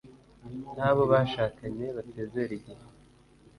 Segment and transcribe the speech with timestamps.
[0.77, 2.85] n'abo bashakanye batizera igihe